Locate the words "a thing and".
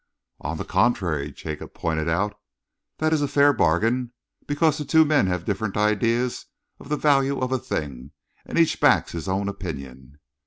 7.51-8.57